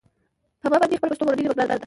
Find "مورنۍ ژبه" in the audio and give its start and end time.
1.27-1.53